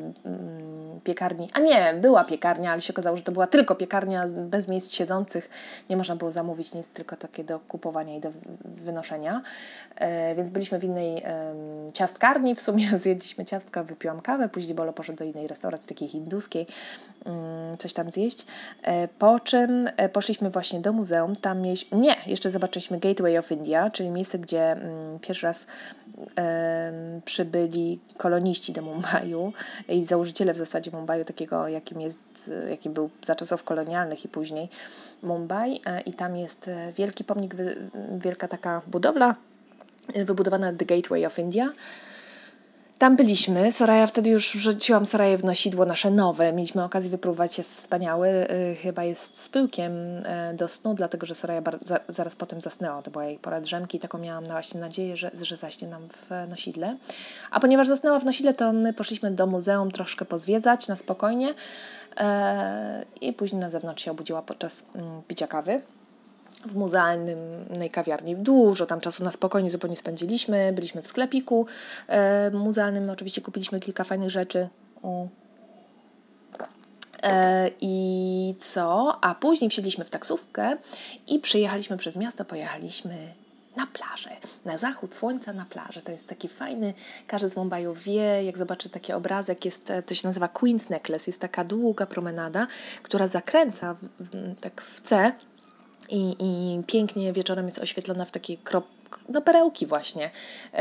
piekarni, 1.03 1.49
a 1.53 1.59
nie, 1.59 1.93
była 2.01 2.23
piekarnia, 2.23 2.71
ale 2.71 2.81
się 2.81 2.93
okazało, 2.93 3.17
że 3.17 3.23
to 3.23 3.31
była 3.31 3.47
tylko 3.47 3.75
piekarnia 3.75 4.25
bez 4.27 4.67
miejsc 4.67 4.91
siedzących, 4.91 5.49
nie 5.89 5.97
można 5.97 6.15
było 6.15 6.31
zamówić 6.31 6.73
nic, 6.73 6.87
tylko 6.87 7.15
takie 7.15 7.43
do 7.43 7.59
kupowania 7.59 8.15
i 8.15 8.19
do 8.19 8.31
wynoszenia, 8.65 9.41
e, 9.95 10.35
więc 10.35 10.49
byliśmy 10.49 10.79
w 10.79 10.83
innej 10.83 11.23
e, 11.25 11.53
ciastkarni, 11.93 12.55
w 12.55 12.61
sumie 12.61 12.89
zjedliśmy 12.99 13.45
ciastka, 13.45 13.83
wypiłam 13.83 14.21
kawę, 14.21 14.49
później 14.49 14.75
Bolo 14.75 14.93
poszedł 14.93 15.19
do 15.19 15.25
innej 15.25 15.47
restauracji, 15.47 15.89
takiej 15.89 16.07
hinduskiej, 16.07 16.67
mm, 17.25 17.77
coś 17.77 17.93
tam 17.93 18.11
zjeść, 18.11 18.45
e, 18.83 19.07
po 19.07 19.39
czym 19.39 19.89
e, 19.97 20.09
poszliśmy 20.09 20.49
właśnie 20.49 20.79
do 20.79 20.93
muzeum, 20.93 21.35
tam 21.35 21.61
mieliśmy, 21.61 21.97
nie, 21.97 22.15
jeszcze 22.27 22.51
zobaczyliśmy 22.51 22.99
Gateway 22.99 23.37
of 23.37 23.51
India, 23.51 23.89
czyli 23.89 24.09
miejsce, 24.09 24.39
gdzie 24.39 24.71
mm, 24.71 25.19
pierwszy 25.19 25.47
raz 25.47 25.67
przybyli 27.25 27.99
koloniści 28.17 28.73
do 28.73 28.81
Mumbaiu 28.81 29.53
i 29.89 30.05
założyciele 30.05 30.53
w 30.53 30.57
zasadzie 30.57 30.91
Mumbaiu, 30.91 31.25
takiego 31.25 31.67
jakim, 31.67 32.01
jest, 32.01 32.51
jakim 32.69 32.93
był 32.93 33.09
za 33.21 33.35
czasów 33.35 33.63
kolonialnych 33.63 34.25
i 34.25 34.27
później 34.27 34.69
Mumbai. 35.23 35.81
E, 35.85 36.01
I 36.01 36.13
tam 36.13 36.37
jest 36.37 36.69
wielki 36.97 37.23
pomnik, 37.23 37.55
wielka 38.17 38.47
taka 38.47 38.81
budowla 38.87 39.35
e, 40.13 40.25
wybudowana 40.25 40.73
The 40.73 40.85
Gateway 40.85 41.25
of 41.25 41.39
India 41.39 41.73
tam 42.97 43.15
byliśmy. 43.15 43.71
Soraya 43.71 44.07
wtedy 44.07 44.29
już 44.29 44.55
wrzuciłam 44.55 45.05
Soraję 45.05 45.37
w 45.37 45.43
nosidło 45.43 45.85
nasze 45.85 46.11
nowe. 46.11 46.53
Mieliśmy 46.53 46.83
okazję 46.83 47.09
wypróbować, 47.09 47.57
jest 47.57 47.77
wspaniały. 47.77 48.27
Y, 48.27 48.75
chyba 48.75 49.03
jest 49.03 49.41
z 49.41 49.49
pyłkiem 49.49 49.91
y, 49.91 50.23
do 50.53 50.67
snu, 50.67 50.93
dlatego 50.93 51.25
że 51.25 51.35
Soraya 51.35 51.61
zaraz 52.09 52.35
potem 52.35 52.61
zasnęła. 52.61 53.01
To 53.01 53.11
była 53.11 53.25
jej 53.25 53.37
pora 53.37 53.61
drzemki. 53.61 53.99
Taką 53.99 54.17
miałam 54.17 54.45
właśnie 54.45 54.79
nadzieję, 54.79 55.17
że, 55.17 55.31
że 55.41 55.57
zaśnie 55.57 55.87
nam 55.87 56.07
w 56.09 56.49
nosidle. 56.49 56.97
A 57.51 57.59
ponieważ 57.59 57.87
zasnęła 57.87 58.19
w 58.19 58.25
nosidle, 58.25 58.53
to 58.53 58.73
my 58.73 58.93
poszliśmy 58.93 59.31
do 59.31 59.47
muzeum 59.47 59.91
troszkę 59.91 60.25
pozwiedzać 60.25 60.87
na 60.87 60.95
spokojnie. 60.95 61.53
E, 62.17 63.05
I 63.21 63.33
później 63.33 63.61
na 63.61 63.69
zewnątrz 63.69 64.03
się 64.03 64.11
obudziła 64.11 64.41
podczas 64.41 64.85
mm, 64.95 65.21
picia 65.27 65.47
kawy 65.47 65.81
w 66.65 66.75
muzealnej 66.75 67.89
kawiarni. 67.91 68.35
Dużo 68.35 68.85
tam 68.85 69.01
czasu 69.01 69.23
na 69.23 69.31
spokojnie 69.31 69.69
zupełnie 69.69 69.95
spędziliśmy. 69.95 70.73
Byliśmy 70.73 71.01
w 71.01 71.07
sklepiku 71.07 71.65
e, 72.07 72.51
muzealnym, 72.51 73.09
oczywiście 73.09 73.41
kupiliśmy 73.41 73.79
kilka 73.79 74.03
fajnych 74.03 74.29
rzeczy. 74.29 74.69
E, 77.23 77.69
I 77.81 78.55
co? 78.59 79.17
A 79.21 79.35
później 79.35 79.69
wsiedliśmy 79.69 80.05
w 80.05 80.09
taksówkę 80.09 80.77
i 81.27 81.39
przyjechaliśmy 81.39 81.97
przez 81.97 82.15
miasto, 82.15 82.45
pojechaliśmy 82.45 83.33
na 83.75 83.87
plażę, 83.87 84.29
na 84.65 84.77
zachód 84.77 85.15
słońca 85.15 85.53
na 85.53 85.65
plażę. 85.65 86.01
To 86.01 86.11
jest 86.11 86.29
taki 86.29 86.47
fajny, 86.47 86.93
każdy 87.27 87.49
z 87.49 87.55
Mumbaiu 87.55 87.93
wie, 87.93 88.43
jak 88.43 88.57
zobaczy 88.57 88.89
taki 88.89 89.13
obrazek, 89.13 89.65
jest, 89.65 89.91
to 90.05 90.15
się 90.15 90.27
nazywa 90.27 90.47
Queen's 90.47 90.89
Necklace, 90.89 91.23
jest 91.27 91.41
taka 91.41 91.63
długa 91.63 92.05
promenada, 92.05 92.67
która 93.03 93.27
zakręca 93.27 93.93
w, 93.93 93.99
w, 94.19 94.55
tak 94.61 94.81
w 94.81 95.01
C 95.01 95.31
i, 96.09 96.35
i 96.39 96.83
pięknie 96.83 97.33
wieczorem 97.33 97.65
jest 97.65 97.79
oświetlona 97.79 98.25
w 98.25 98.31
takiej 98.31 98.57
krop, 98.57 98.85
no 99.29 99.41
perełki 99.41 99.85
właśnie. 99.85 100.29
E, 100.73 100.77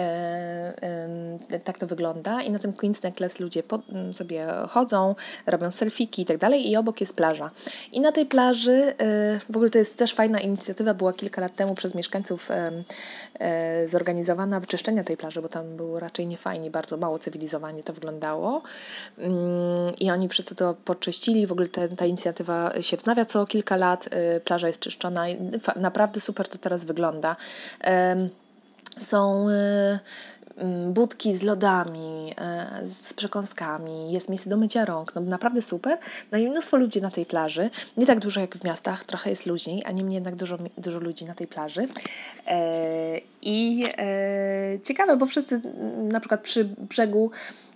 e, 1.50 1.60
tak 1.64 1.78
to 1.78 1.86
wygląda. 1.86 2.42
I 2.42 2.50
na 2.50 2.58
tym 2.58 2.72
Queen's 2.72 3.04
Necklace 3.04 3.42
ludzie 3.44 3.62
po, 3.62 3.82
sobie 4.12 4.46
chodzą, 4.68 5.14
robią 5.46 5.70
selfiki 5.70 6.22
i 6.22 6.24
tak 6.24 6.38
dalej 6.38 6.70
i 6.70 6.76
obok 6.76 7.00
jest 7.00 7.16
plaża. 7.16 7.50
I 7.92 8.00
na 8.00 8.12
tej 8.12 8.26
plaży, 8.26 8.94
e, 8.98 9.40
w 9.52 9.56
ogóle 9.56 9.70
to 9.70 9.78
jest 9.78 9.98
też 9.98 10.14
fajna 10.14 10.40
inicjatywa, 10.40 10.94
była 10.94 11.12
kilka 11.12 11.40
lat 11.40 11.54
temu 11.54 11.74
przez 11.74 11.94
mieszkańców 11.94 12.48
zorganizowana 13.86 14.60
wyczyszczenia 14.60 15.04
tej 15.04 15.16
plaży, 15.16 15.42
bo 15.42 15.48
tam 15.48 15.76
było 15.76 16.00
raczej 16.00 16.26
niefajnie, 16.26 16.70
bardzo 16.70 16.96
mało 16.96 17.18
cywilizowanie 17.18 17.82
to 17.82 17.92
wyglądało. 17.92 18.62
Mm, 19.18 19.36
i 20.00 20.10
oni 20.10 20.28
wszyscy 20.28 20.54
to 20.54 20.74
poczyścili, 20.84 21.46
w 21.46 21.52
ogóle 21.52 21.68
ta 21.96 22.06
inicjatywa 22.06 22.72
się 22.80 22.96
wznawia 22.96 23.24
co 23.24 23.46
kilka 23.46 23.76
lat, 23.76 24.08
plaża 24.44 24.66
jest 24.66 24.80
czyszczona, 24.80 25.24
naprawdę 25.76 26.20
super 26.20 26.48
to 26.48 26.58
teraz 26.58 26.84
wygląda 26.84 27.36
są 28.96 29.48
y, 29.48 29.98
mm, 30.56 30.92
budki 30.92 31.34
z 31.34 31.42
lodami, 31.42 32.34
y, 32.82 32.86
z 32.86 33.12
przekąskami, 33.14 34.12
jest 34.12 34.28
miejsce 34.28 34.50
do 34.50 34.56
mycia 34.56 34.84
rąk, 34.84 35.14
no 35.14 35.20
naprawdę 35.20 35.62
super. 35.62 35.98
No 36.32 36.38
i 36.38 36.48
mnóstwo 36.48 36.76
ludzi 36.76 37.02
na 37.02 37.10
tej 37.10 37.26
plaży, 37.26 37.70
nie 37.96 38.06
tak 38.06 38.20
dużo 38.20 38.40
jak 38.40 38.56
w 38.56 38.64
miastach, 38.64 39.04
trochę 39.04 39.30
jest 39.30 39.46
luźniej, 39.46 39.82
a 39.84 39.92
niemniej 39.92 40.14
jednak 40.14 40.36
dużo, 40.36 40.58
dużo 40.78 40.98
ludzi 40.98 41.24
na 41.24 41.34
tej 41.34 41.46
plaży. 41.46 41.88
E, 42.46 43.20
I 43.42 43.84
e, 43.98 44.80
ciekawe, 44.82 45.16
bo 45.16 45.26
wszyscy 45.26 45.60
na 46.12 46.20
przykład 46.20 46.40
przy 46.40 46.64
brzegu 46.64 47.30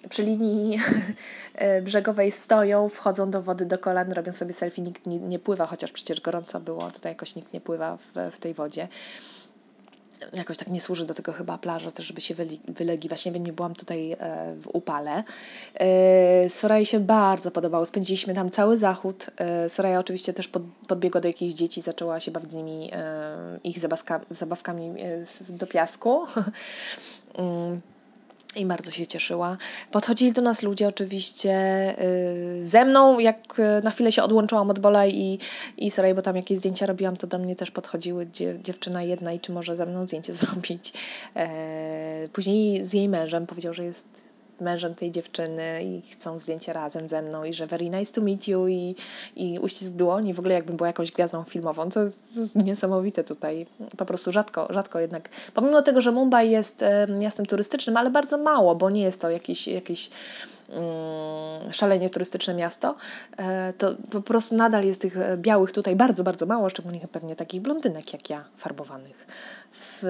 przy 0.09 0.23
linii 0.23 0.79
e, 1.55 1.83
brzegowej 1.83 2.33
stoją, 2.33 2.89
wchodzą 2.89 3.31
do 3.31 3.43
wody 3.43 3.67
do 3.67 3.79
kolan, 3.79 4.13
robią 4.13 4.33
sobie 4.33 4.53
selfie, 4.53 4.83
nikt 4.83 5.07
nie, 5.07 5.19
nie 5.19 5.39
pływa, 5.39 5.67
chociaż 5.67 5.93
przecież 5.93 6.21
gorąco 6.21 6.61
było, 6.61 6.91
tutaj 6.91 7.13
jakoś 7.13 7.35
nikt 7.35 7.53
nie 7.53 7.61
pływa 7.61 7.97
w, 7.97 8.35
w 8.35 8.39
tej 8.39 8.55
wodzie 8.55 8.89
jakoś 10.33 10.57
tak 10.57 10.69
nie 10.69 10.81
służy 10.81 11.07
do 11.07 11.15
tego 11.15 11.33
chyba 11.33 11.59
plaża 11.59 11.91
też, 11.91 12.07
żeby 12.07 12.21
się 12.21 12.35
wylegiwać. 12.69 13.27
Nie 13.27 13.33
wiem, 13.33 13.47
nie 13.47 13.53
byłam 13.53 13.75
tutaj 13.75 14.13
e, 14.13 14.17
w 14.61 14.69
upale. 14.73 15.25
E, 15.75 16.51
Soraya 16.51 16.85
się 16.85 17.01
bardzo 17.01 17.51
podobało. 17.51 17.87
Spędziliśmy 17.87 18.35
tam 18.35 18.51
cały 18.51 18.77
zachód. 18.77 19.27
E, 19.37 19.69
Soraya 19.69 19.97
oczywiście 19.97 20.33
też 20.33 20.51
podbiegła 20.89 21.21
do 21.21 21.29
jakichś 21.29 21.55
dzieci, 21.55 21.81
zaczęła 21.81 22.21
się 22.21 22.31
bawić 22.31 22.51
z 22.51 22.55
nimi 22.55 22.91
ich 23.65 23.79
zabawkami 24.31 24.95
do 25.49 25.67
piasku. 25.67 26.27
I 28.57 28.67
bardzo 28.67 28.91
się 28.91 29.07
cieszyła. 29.07 29.57
Podchodzili 29.91 30.33
do 30.33 30.43
nas 30.43 30.63
ludzie 30.63 30.89
oczywiście 30.89 31.51
yy, 32.57 32.65
ze 32.67 32.85
mną, 32.85 33.19
jak 33.19 33.59
y, 33.59 33.85
na 33.85 33.91
chwilę 33.91 34.13
się 34.13 34.23
odłączyłam 34.23 34.71
od 34.71 34.79
Bola 34.79 35.07
i, 35.07 35.39
i 35.77 35.91
Soraya, 35.91 36.15
bo 36.15 36.23
tam 36.23 36.37
jakieś 36.37 36.59
zdjęcia 36.59 36.87
robiłam, 36.87 37.17
to 37.17 37.27
do 37.27 37.39
mnie 37.39 37.57
też 37.57 37.71
podchodziły 37.71 38.27
dziew, 38.27 38.63
dziewczyna 38.63 39.03
jedna 39.03 39.33
i 39.33 39.41
czy 39.41 39.53
może 39.53 39.77
ze 39.77 39.87
mną 39.87 40.07
zdjęcie 40.07 40.35
zrobić. 40.45 40.93
E, 41.37 42.29
później 42.33 42.85
z 42.85 42.93
jej 42.93 43.09
mężem 43.09 43.47
powiedział, 43.47 43.75
że 43.75 43.85
jest 43.85 44.28
mężem 44.61 44.95
tej 44.95 45.11
dziewczyny 45.11 45.85
i 45.85 46.03
chcą 46.11 46.39
zdjęcie 46.39 46.73
razem 46.73 47.09
ze 47.09 47.23
mną 47.23 47.45
i 47.45 47.53
że 47.53 47.67
very 47.67 47.91
nice 47.91 48.13
to 48.13 48.21
meet 48.21 48.49
you 48.49 48.69
i, 48.69 48.95
i 49.37 49.59
uścisk 49.59 49.93
dłoni, 49.93 50.35
w 50.35 50.39
ogóle 50.39 50.55
jakbym 50.55 50.77
była 50.77 50.87
jakąś 50.87 51.13
gwiazdą 51.13 51.45
filmową, 51.45 51.91
co 51.91 52.03
jest 52.03 52.57
niesamowite 52.57 53.25
tutaj. 53.25 53.67
Po 53.97 54.05
prostu 54.05 54.33
rzadko, 54.33 54.67
rzadko 54.71 55.01
jednak. 55.01 55.29
Pomimo 55.55 55.83
tego, 55.83 56.01
że 56.01 56.13
Mumbai 56.13 56.51
jest 56.51 56.85
miastem 57.19 57.47
turystycznym, 57.47 57.97
ale 57.97 58.11
bardzo 58.11 58.39
mało, 58.39 58.75
bo 58.75 58.91
nie 58.91 59.03
jest 59.03 59.21
to 59.21 59.31
jakiś, 59.31 59.69
jakiś 59.69 60.11
mm, 60.69 61.73
szalenie 61.73 62.11
turystyczne 62.11 62.55
miasto, 62.55 62.97
e, 63.37 63.73
to 63.73 63.95
po 64.11 64.21
prostu 64.21 64.55
nadal 64.55 64.85
jest 64.85 65.01
tych 65.01 65.17
białych 65.37 65.73
tutaj 65.73 65.97
bardzo, 65.97 66.25
bardzo 66.25 66.47
mało, 66.47 66.69
szczególnie 66.69 67.09
pewnie 67.13 67.37
takich 67.37 67.61
blondynek 67.61 68.13
jak 68.13 68.31
ja, 68.31 68.45
farbowanych. 68.57 69.27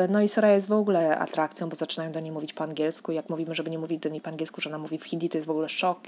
No 0.09 0.23
i 0.23 0.29
Soraya 0.29 0.55
jest 0.55 0.69
w 0.69 0.73
ogóle 0.73 1.19
atrakcją, 1.19 1.69
bo 1.69 1.77
zaczynają 1.77 2.13
do 2.13 2.21
niej 2.21 2.33
mówić 2.33 2.53
po 2.53 2.65
angielsku. 2.65 3.13
Jak 3.13 3.29
mówimy, 3.29 3.55
żeby 3.55 3.71
nie 3.71 3.79
mówić 3.79 4.01
do 4.01 4.09
niej 4.09 4.21
po 4.21 4.31
angielsku, 4.31 4.61
że 4.61 4.71
ona 4.71 4.79
mówi 4.79 4.99
w 4.99 5.05
hindi, 5.05 5.29
to 5.29 5.39
jest 5.39 5.47
w 5.47 5.51
ogóle 5.51 5.69
szok. 5.69 6.01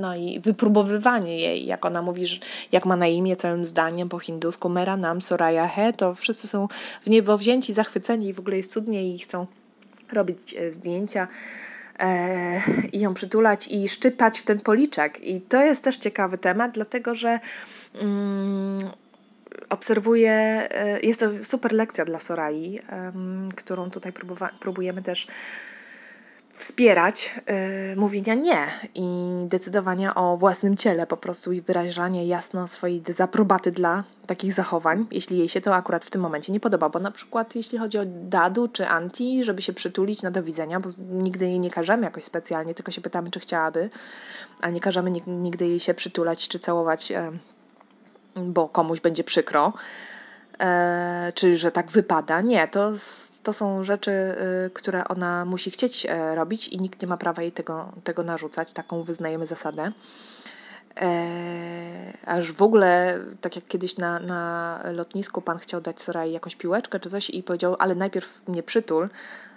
No 0.00 0.16
i 0.16 0.40
wypróbowywanie 0.40 1.38
jej, 1.38 1.66
jak 1.66 1.84
ona 1.84 2.02
mówi, 2.02 2.24
jak 2.72 2.86
ma 2.86 2.96
na 2.96 3.06
imię 3.06 3.36
całym 3.36 3.64
zdaniem 3.64 4.08
po 4.08 4.18
hindusku, 4.18 4.68
Mera 4.68 4.96
Nam 4.96 5.20
Soraya 5.20 5.68
He, 5.68 5.92
to 5.92 6.14
wszyscy 6.14 6.48
są 6.48 6.68
w 7.02 7.10
niebo 7.10 7.38
wzięci, 7.38 7.74
zachwyceni 7.74 8.28
i 8.28 8.32
w 8.32 8.38
ogóle 8.38 8.56
jest 8.56 8.72
cudnie 8.72 9.14
i 9.14 9.18
chcą 9.18 9.46
robić 10.12 10.54
e, 10.54 10.72
zdjęcia 10.72 11.28
e, 11.98 12.60
i 12.92 13.00
ją 13.00 13.14
przytulać 13.14 13.68
i 13.68 13.88
szczypać 13.88 14.40
w 14.40 14.44
ten 14.44 14.60
policzek. 14.60 15.24
I 15.24 15.40
to 15.40 15.62
jest 15.62 15.84
też 15.84 15.96
ciekawy 15.96 16.38
temat, 16.38 16.72
dlatego 16.72 17.14
że 17.14 17.40
mm, 17.94 18.78
obserwuję, 19.70 20.32
e, 20.70 21.00
jest 21.00 21.20
to 21.20 21.30
super 21.42 21.72
lekcja 21.72 22.04
dla 22.04 22.20
Sorai, 22.20 22.80
którą 23.56 23.90
tutaj 23.90 24.12
próbujemy 24.60 25.02
też 25.02 25.26
wspierać 26.52 27.34
y, 27.92 27.96
mówienia 27.96 28.34
nie 28.34 28.66
i 28.94 29.04
decydowania 29.48 30.14
o 30.14 30.36
własnym 30.36 30.76
ciele 30.76 31.06
po 31.06 31.16
prostu 31.16 31.52
i 31.52 31.62
wyrażanie 31.62 32.26
jasno 32.26 32.68
swojej 32.68 33.00
dezaprobaty 33.00 33.72
dla 33.72 34.04
takich 34.26 34.52
zachowań, 34.52 35.06
jeśli 35.10 35.38
jej 35.38 35.48
się 35.48 35.60
to 35.60 35.74
akurat 35.74 36.04
w 36.04 36.10
tym 36.10 36.20
momencie 36.20 36.52
nie 36.52 36.60
podoba, 36.60 36.88
bo 36.88 36.98
na 36.98 37.10
przykład 37.10 37.56
jeśli 37.56 37.78
chodzi 37.78 37.98
o 37.98 38.02
dadu 38.06 38.68
czy 38.68 38.86
anti, 38.86 39.44
żeby 39.44 39.62
się 39.62 39.72
przytulić 39.72 40.22
na 40.22 40.30
do 40.30 40.42
widzenia, 40.42 40.80
bo 40.80 40.88
nigdy 41.10 41.44
jej 41.44 41.60
nie 41.60 41.70
każemy 41.70 42.04
jakoś 42.04 42.24
specjalnie, 42.24 42.74
tylko 42.74 42.92
się 42.92 43.00
pytamy, 43.00 43.30
czy 43.30 43.40
chciałaby, 43.40 43.90
a 44.60 44.70
nie 44.70 44.80
każemy 44.80 45.12
nigdy 45.26 45.66
jej 45.66 45.80
się 45.80 45.94
przytulać 45.94 46.48
czy 46.48 46.58
całować 46.58 47.12
bo 48.34 48.68
komuś 48.68 49.00
będzie 49.00 49.24
przykro, 49.24 49.72
e, 50.60 51.32
czy 51.34 51.56
że 51.58 51.72
tak 51.72 51.90
wypada. 51.90 52.40
Nie, 52.40 52.68
to, 52.68 52.92
to 53.42 53.52
są 53.52 53.82
rzeczy, 53.82 54.10
y, 54.10 54.70
które 54.70 55.08
ona 55.08 55.44
musi 55.44 55.70
chcieć 55.70 56.06
e, 56.06 56.34
robić 56.34 56.68
i 56.68 56.78
nikt 56.78 57.02
nie 57.02 57.08
ma 57.08 57.16
prawa 57.16 57.42
jej 57.42 57.52
tego, 57.52 57.92
tego 58.04 58.22
narzucać. 58.22 58.72
Taką 58.72 59.02
wyznajemy 59.02 59.46
zasadę. 59.46 59.92
E, 61.00 62.12
aż 62.26 62.52
w 62.52 62.62
ogóle, 62.62 63.20
tak 63.40 63.56
jak 63.56 63.64
kiedyś 63.64 63.96
na, 63.96 64.20
na 64.20 64.80
lotnisku 64.92 65.42
pan 65.42 65.58
chciał 65.58 65.80
dać 65.80 66.02
Sorai 66.02 66.32
jakąś 66.32 66.56
piłeczkę 66.56 67.00
czy 67.00 67.10
coś 67.10 67.30
i 67.30 67.42
powiedział, 67.42 67.76
ale 67.78 67.94
najpierw 67.94 68.48
mnie 68.48 68.62
przytul, 68.62 69.08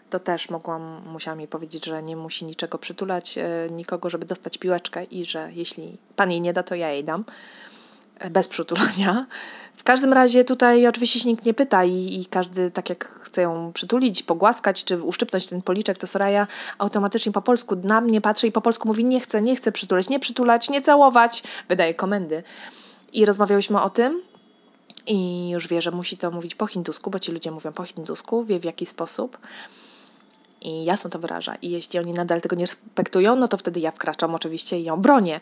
to 0.09 0.19
też 0.19 0.49
mogłam, 0.49 1.01
musiałam 1.05 1.39
jej 1.39 1.47
powiedzieć, 1.47 1.85
że 1.85 2.03
nie 2.03 2.15
musi 2.15 2.45
niczego 2.45 2.77
przytulać, 2.77 3.39
nikogo, 3.71 4.09
żeby 4.09 4.25
dostać 4.25 4.57
piłeczkę 4.57 5.03
i 5.03 5.25
że 5.25 5.49
jeśli 5.53 5.97
pan 6.15 6.31
jej 6.31 6.41
nie 6.41 6.53
da, 6.53 6.63
to 6.63 6.75
ja 6.75 6.91
jej 6.91 7.03
dam 7.03 7.25
bez 8.31 8.47
przytulania. 8.47 9.25
W 9.75 9.83
każdym 9.83 10.13
razie 10.13 10.43
tutaj 10.43 10.87
oczywiście 10.87 11.19
się 11.19 11.29
nikt 11.29 11.45
nie 11.45 11.53
pyta 11.53 11.83
i, 11.83 12.21
i, 12.21 12.25
każdy 12.25 12.71
tak 12.71 12.89
jak 12.89 13.05
chce 13.21 13.41
ją 13.41 13.71
przytulić, 13.73 14.23
pogłaskać 14.23 14.83
czy 14.83 15.03
uszczypnąć 15.03 15.47
ten 15.47 15.61
policzek, 15.61 15.97
to 15.97 16.07
Soraya 16.07 16.47
automatycznie 16.77 17.31
po 17.31 17.41
polsku 17.41 17.75
na 17.83 18.01
mnie 18.01 18.21
patrzy 18.21 18.47
i 18.47 18.51
po 18.51 18.61
polsku 18.61 18.87
mówi 18.87 19.05
nie 19.05 19.19
chcę, 19.19 19.41
nie 19.41 19.55
chcę 19.55 19.71
przytulać, 19.71 20.09
nie 20.09 20.19
przytulać, 20.19 20.69
nie 20.69 20.81
całować, 20.81 21.43
wydaje 21.69 21.93
komendy. 21.93 22.43
I 23.13 23.25
rozmawiałyśmy 23.25 23.81
o 23.81 23.89
tym 23.89 24.21
i 25.07 25.49
już 25.49 25.67
wie, 25.67 25.81
że 25.81 25.91
musi 25.91 26.17
to 26.17 26.31
mówić 26.31 26.55
po 26.55 26.67
hindusku, 26.67 27.09
bo 27.09 27.19
ci 27.19 27.31
ludzie 27.31 27.51
mówią 27.51 27.71
po 27.71 27.83
hindusku, 27.83 28.43
wie 28.43 28.59
w 28.59 28.63
jaki 28.63 28.85
sposób 28.85 29.37
i 30.61 30.85
jasno 30.85 31.09
to 31.09 31.19
wyraża. 31.19 31.55
I 31.55 31.69
jeśli 31.69 31.99
oni 31.99 32.11
nadal 32.11 32.41
tego 32.41 32.55
nie 32.55 32.65
respektują, 32.65 33.35
no 33.35 33.47
to 33.47 33.57
wtedy 33.57 33.79
ja 33.79 33.91
wkraczam 33.91 34.35
oczywiście 34.35 34.79
i 34.79 34.83
ją 34.83 35.01
bronię 35.01 35.41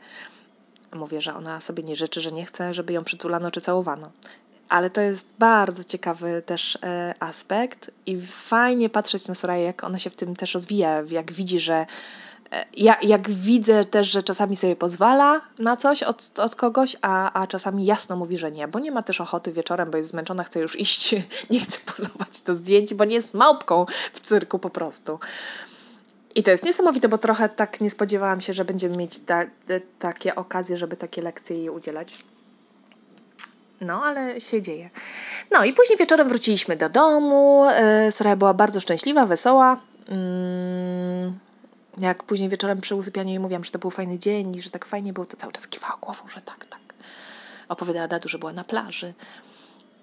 mówię, 0.95 1.21
że 1.21 1.35
ona 1.35 1.61
sobie 1.61 1.83
nie 1.83 1.95
życzy, 1.95 2.21
że 2.21 2.31
nie 2.31 2.45
chce, 2.45 2.73
żeby 2.73 2.93
ją 2.93 3.03
przytulano 3.03 3.51
czy 3.51 3.61
całowano. 3.61 4.11
Ale 4.69 4.89
to 4.89 5.01
jest 5.01 5.27
bardzo 5.39 5.83
ciekawy 5.83 6.41
też 6.45 6.77
e, 6.83 7.13
aspekt 7.19 7.91
i 8.05 8.21
fajnie 8.21 8.89
patrzeć 8.89 9.27
na 9.27 9.35
Soraya, 9.35 9.63
jak 9.63 9.83
ona 9.83 9.99
się 9.99 10.09
w 10.09 10.15
tym 10.15 10.35
też 10.35 10.53
rozwija, 10.53 11.03
jak 11.09 11.31
widzi, 11.31 11.59
że 11.59 11.85
e, 12.51 12.65
ja, 12.77 12.97
jak 13.01 13.29
widzę 13.29 13.85
też, 13.85 14.11
że 14.11 14.23
czasami 14.23 14.55
sobie 14.55 14.75
pozwala 14.75 15.41
na 15.59 15.77
coś 15.77 16.03
od, 16.03 16.39
od 16.39 16.55
kogoś, 16.55 16.95
a, 17.01 17.41
a 17.41 17.47
czasami 17.47 17.85
jasno 17.85 18.15
mówi, 18.15 18.37
że 18.37 18.51
nie, 18.51 18.67
bo 18.67 18.79
nie 18.79 18.91
ma 18.91 19.03
też 19.03 19.21
ochoty 19.21 19.51
wieczorem, 19.51 19.91
bo 19.91 19.97
jest 19.97 20.09
zmęczona, 20.09 20.43
chce 20.43 20.59
już 20.59 20.79
iść, 20.79 21.15
nie 21.49 21.59
chce 21.59 21.79
pozować 21.95 22.41
do 22.41 22.55
zdjęć, 22.55 22.93
bo 22.93 23.05
nie 23.05 23.15
jest 23.15 23.33
małpką 23.33 23.85
w 24.13 24.19
cyrku 24.19 24.59
po 24.59 24.69
prostu. 24.69 25.19
I 26.35 26.43
to 26.43 26.51
jest 26.51 26.65
niesamowite, 26.65 27.07
bo 27.07 27.17
trochę 27.17 27.49
tak 27.49 27.81
nie 27.81 27.89
spodziewałam 27.89 28.41
się, 28.41 28.53
że 28.53 28.65
będziemy 28.65 28.97
mieć 28.97 29.19
ta, 29.19 29.45
te, 29.65 29.81
takie 29.99 30.35
okazje, 30.35 30.77
żeby 30.77 30.97
takie 30.97 31.21
lekcje 31.21 31.57
jej 31.57 31.69
udzielać. 31.69 32.23
No, 33.81 34.03
ale 34.03 34.39
się 34.39 34.61
dzieje. 34.61 34.89
No 35.51 35.65
i 35.65 35.73
później 35.73 35.97
wieczorem 35.97 36.29
wróciliśmy 36.29 36.77
do 36.77 36.89
domu. 36.89 37.65
E, 37.69 38.11
Sara 38.11 38.35
była 38.35 38.53
bardzo 38.53 38.81
szczęśliwa, 38.81 39.25
wesoła. 39.25 39.77
Mm, 40.07 41.39
jak 41.97 42.23
później 42.23 42.49
wieczorem 42.49 42.81
przy 42.81 42.95
usypianiu 42.95 43.29
jej 43.29 43.39
mówiłam, 43.39 43.63
że 43.63 43.71
to 43.71 43.79
był 43.79 43.91
fajny 43.91 44.19
dzień 44.19 44.55
i 44.55 44.61
że 44.61 44.69
tak 44.69 44.85
fajnie 44.85 45.13
było, 45.13 45.25
to 45.25 45.37
cały 45.37 45.53
czas 45.53 45.67
kiwała 45.67 45.97
głową, 46.01 46.27
że 46.27 46.41
tak, 46.41 46.65
tak. 46.65 46.79
Opowiadała 47.69 48.07
Dadu, 48.07 48.29
że 48.29 48.37
była 48.37 48.53
na 48.53 48.63
plaży. 48.63 49.13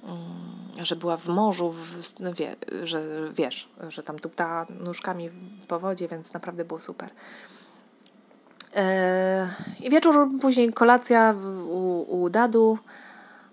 Mm, 0.05 0.85
że 0.85 0.97
była 0.97 1.17
w 1.17 1.29
morzu, 1.29 1.71
w, 1.71 2.21
no 2.21 2.35
wie, 2.35 2.57
że 2.85 3.03
wiesz, 3.33 3.69
że 3.89 4.03
tam 4.03 4.19
tupta 4.19 4.67
nóżkami 4.71 5.31
po 5.69 5.81
wodzie, 5.81 6.09
więc 6.09 6.33
naprawdę 6.33 6.65
było 6.65 6.81
super. 6.81 7.11
E, 8.77 9.49
I 9.81 9.91
wieczór, 9.91 10.29
później 10.41 10.73
kolacja 10.73 11.35
u, 11.69 12.23
u 12.23 12.31
Dadu. 12.31 12.79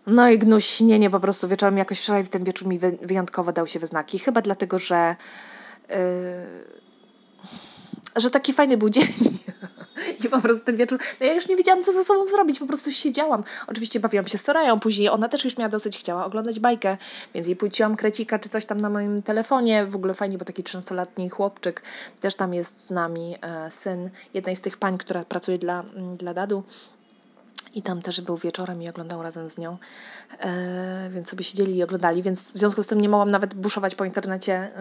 No 0.07 0.29
i 0.29 0.37
gnuśnienie 0.37 1.09
po 1.09 1.19
prostu 1.19 1.47
wieczorem 1.47 1.77
jakoś 1.77 1.99
wczoraj 1.99 2.27
ten 2.27 2.43
wieczór 2.43 2.67
mi 2.67 2.79
wyjątkowo 3.01 3.53
dał 3.53 3.67
się 3.67 3.79
we 3.79 3.87
znaki. 3.87 4.19
Chyba 4.19 4.41
dlatego, 4.41 4.79
że 4.79 5.15
yy, 5.89 5.95
że 8.15 8.29
taki 8.29 8.53
fajny 8.53 8.77
był 8.77 8.89
dzień. 8.89 9.07
I 10.23 10.29
po 10.35 10.41
prostu 10.41 10.65
ten 10.65 10.75
wieczór, 10.75 10.99
no 11.19 11.25
ja 11.25 11.33
już 11.33 11.47
nie 11.47 11.55
wiedziałam, 11.55 11.83
co 11.83 11.91
ze 11.91 12.03
sobą 12.03 12.27
zrobić, 12.27 12.59
po 12.59 12.65
prostu 12.65 12.91
siedziałam. 12.91 13.43
Oczywiście 13.67 13.99
bawiłam 13.99 14.27
się 14.27 14.37
z 14.37 14.41
Sorają, 14.41 14.79
później 14.79 15.09
ona 15.09 15.29
też 15.29 15.45
już 15.45 15.57
miała 15.57 15.69
dosyć, 15.69 15.97
chciała 15.97 16.25
oglądać 16.25 16.59
bajkę, 16.59 16.97
więc 17.33 17.47
jej 17.47 17.55
puściłam 17.55 17.95
krecika 17.95 18.39
czy 18.39 18.49
coś 18.49 18.65
tam 18.65 18.81
na 18.81 18.89
moim 18.89 19.21
telefonie. 19.21 19.85
W 19.85 19.95
ogóle 19.95 20.13
fajnie, 20.13 20.37
bo 20.37 20.45
taki 20.45 20.63
13-letni 20.63 21.29
chłopczyk, 21.29 21.83
też 22.19 22.35
tam 22.35 22.53
jest 22.53 22.85
z 22.85 22.89
nami 22.89 23.35
e, 23.41 23.71
syn 23.71 24.09
jednej 24.33 24.55
z 24.55 24.61
tych 24.61 24.77
pań, 24.77 24.97
która 24.97 25.25
pracuje 25.25 25.57
dla, 25.57 25.83
mm, 25.95 26.17
dla 26.17 26.33
Dadu 26.33 26.63
i 27.77 27.81
tam 27.81 28.01
też 28.01 28.21
był 28.21 28.37
wieczorem 28.37 28.81
i 28.81 28.89
oglądał 28.89 29.23
razem 29.23 29.49
z 29.49 29.57
nią, 29.57 29.77
e, 30.39 31.09
więc 31.13 31.29
sobie 31.29 31.43
siedzieli 31.43 31.75
i 31.75 31.83
oglądali, 31.83 32.23
więc 32.23 32.53
w 32.53 32.57
związku 32.57 32.83
z 32.83 32.87
tym 32.87 33.01
nie 33.01 33.09
mogłam 33.09 33.31
nawet 33.31 33.53
buszować 33.53 33.95
po 33.95 34.05
internecie 34.05 34.71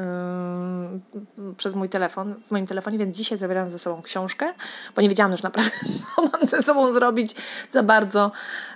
yy, 1.37 1.55
przez 1.55 1.75
mój 1.75 1.89
telefon, 1.89 2.35
w 2.47 2.51
moim 2.51 2.67
telefonie, 2.67 2.99
więc 2.99 3.17
dzisiaj 3.17 3.39
zabierałam 3.39 3.71
ze 3.71 3.79
sobą 3.79 4.03
książkę, 4.03 4.55
bo 4.97 5.03
nie 5.03 5.09
wiedziałam 5.09 5.33
już 5.33 5.43
naprawdę, 5.43 5.71
co 6.17 6.23
mam 6.23 6.47
ze 6.47 6.63
sobą 6.63 6.93
zrobić 6.93 7.35
za 7.73 7.83
bardzo 7.83 8.33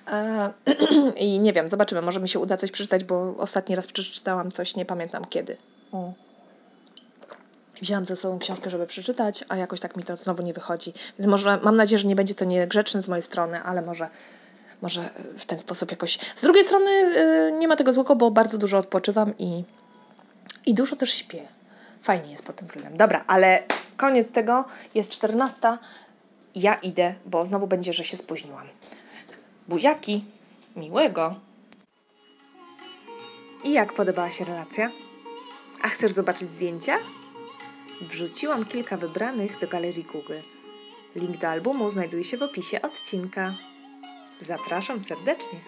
e, 0.06 0.52
i 1.16 1.40
nie 1.40 1.52
wiem, 1.52 1.68
zobaczymy, 1.68 2.02
może 2.02 2.20
mi 2.20 2.28
się 2.28 2.38
uda 2.38 2.56
coś 2.56 2.70
przeczytać, 2.70 3.04
bo 3.04 3.34
ostatni 3.38 3.76
raz 3.76 3.86
przeczytałam 3.86 4.50
coś, 4.50 4.76
nie 4.76 4.84
pamiętam 4.84 5.24
kiedy. 5.24 5.56
O. 5.92 6.29
Wzięłam 7.82 8.04
ze 8.04 8.16
sobą 8.16 8.38
książkę, 8.38 8.70
żeby 8.70 8.86
przeczytać, 8.86 9.44
a 9.48 9.56
jakoś 9.56 9.80
tak 9.80 9.96
mi 9.96 10.02
to 10.02 10.16
znowu 10.16 10.42
nie 10.42 10.52
wychodzi. 10.52 10.92
Więc 11.18 11.30
może 11.30 11.60
mam 11.62 11.76
nadzieję, 11.76 11.98
że 11.98 12.08
nie 12.08 12.16
będzie 12.16 12.34
to 12.34 12.44
niegrzeczne 12.44 13.02
z 13.02 13.08
mojej 13.08 13.22
strony, 13.22 13.62
ale 13.62 13.82
może, 13.82 14.08
może 14.82 15.10
w 15.38 15.46
ten 15.46 15.60
sposób 15.60 15.90
jakoś. 15.90 16.18
Z 16.36 16.42
drugiej 16.42 16.64
strony 16.64 16.90
yy, 16.90 17.52
nie 17.58 17.68
ma 17.68 17.76
tego 17.76 17.92
złego, 17.92 18.16
bo 18.16 18.30
bardzo 18.30 18.58
dużo 18.58 18.78
odpoczywam 18.78 19.38
i, 19.38 19.64
i 20.66 20.74
dużo 20.74 20.96
też 20.96 21.14
śpię. 21.14 21.48
Fajnie 22.02 22.30
jest 22.30 22.46
pod 22.46 22.56
tym 22.56 22.68
względem. 22.68 22.96
Dobra, 22.96 23.24
ale 23.26 23.62
koniec 23.96 24.32
tego. 24.32 24.64
Jest 24.94 25.10
14. 25.10 25.78
Ja 26.54 26.74
idę, 26.74 27.14
bo 27.26 27.46
znowu 27.46 27.66
będzie, 27.66 27.92
że 27.92 28.04
się 28.04 28.16
spóźniłam. 28.16 28.66
Buziaki, 29.68 30.24
miłego. 30.76 31.34
I 33.64 33.72
jak 33.72 33.92
podobała 33.92 34.30
się 34.30 34.44
relacja? 34.44 34.90
A 35.82 35.88
chcesz 35.88 36.12
zobaczyć 36.12 36.50
zdjęcia? 36.50 36.98
Wrzuciłam 38.00 38.64
kilka 38.64 38.96
wybranych 38.96 39.60
do 39.60 39.68
galerii 39.68 40.04
Google. 40.04 40.40
Link 41.16 41.36
do 41.36 41.48
albumu 41.48 41.90
znajduje 41.90 42.24
się 42.24 42.36
w 42.36 42.42
opisie 42.42 42.82
odcinka. 42.82 43.54
Zapraszam 44.40 45.00
serdecznie. 45.00 45.60